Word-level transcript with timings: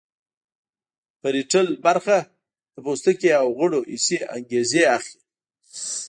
پریټل 1.21 1.67
برخه 1.85 2.17
د 2.73 2.75
پوستکي 2.85 3.29
او 3.41 3.47
غړو 3.59 3.79
حسي 3.91 4.17
انګیزې 4.35 4.83
اخلي 4.95 5.19